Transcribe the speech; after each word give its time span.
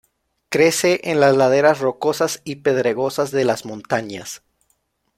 Crece 0.49 0.99
en 1.11 1.19
las 1.19 1.37
laderas 1.37 1.79
rocosas 1.79 2.41
y 2.43 2.55
pedregosas 2.55 3.29
de 3.29 3.45
las 3.45 3.65
montañas. 3.65 4.41